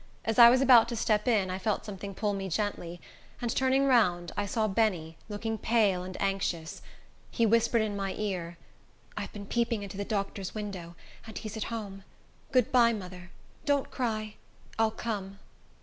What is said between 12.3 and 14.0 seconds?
Good by, mother. Don't